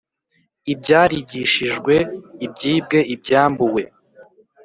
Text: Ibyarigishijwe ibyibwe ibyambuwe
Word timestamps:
Ibyarigishijwe 0.73 1.95
ibyibwe 2.45 2.99
ibyambuwe 3.13 3.83